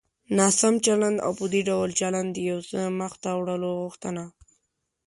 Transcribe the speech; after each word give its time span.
ناسم 0.37 0.73
چلند 0.85 1.17
او 1.25 1.31
په 1.39 1.45
دې 1.53 1.61
ډول 1.69 1.89
چلند 1.99 2.29
د 2.33 2.37
يو 2.49 2.59
څه 2.69 2.79
مخته 3.01 3.29
وړلو 3.35 3.71
غوښتنه. 3.81 4.23